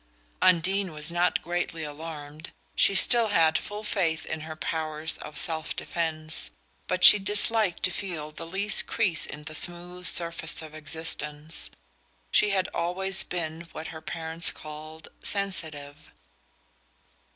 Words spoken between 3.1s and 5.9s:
had full faith in her powers of self